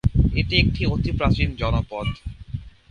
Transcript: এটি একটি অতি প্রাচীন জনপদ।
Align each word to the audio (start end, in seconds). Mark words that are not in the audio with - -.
এটি 0.35 0.55
একটি 0.63 0.81
অতি 0.85 1.11
প্রাচীন 1.17 1.49
জনপদ। 1.55 2.07